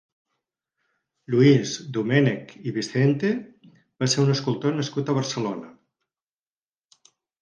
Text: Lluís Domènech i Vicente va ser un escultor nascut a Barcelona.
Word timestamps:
Lluís 1.33 1.73
Domènech 1.97 2.55
i 2.71 2.73
Vicente 2.77 3.31
va 4.05 4.09
ser 4.15 4.21
un 4.25 4.33
escultor 4.37 4.75
nascut 4.79 5.13
a 5.15 5.19
Barcelona. 5.19 5.71